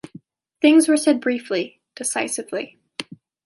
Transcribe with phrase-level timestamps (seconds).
[0.61, 2.79] Things were said briefly, decisively.